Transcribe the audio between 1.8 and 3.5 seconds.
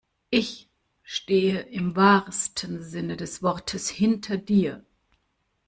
wahrsten Sinne des